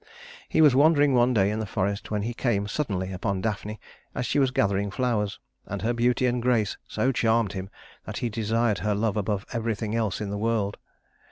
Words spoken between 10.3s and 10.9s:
the world.